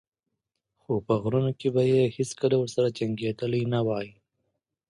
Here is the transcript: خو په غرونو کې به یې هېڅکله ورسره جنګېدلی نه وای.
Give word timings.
خو 0.81 0.93
په 1.05 1.13
غرونو 1.21 1.51
کې 1.59 1.67
به 1.75 1.83
یې 1.91 2.03
هېڅکله 2.17 2.55
ورسره 2.59 2.87
جنګېدلی 2.97 3.63
نه 3.73 3.79
وای. 3.87 4.07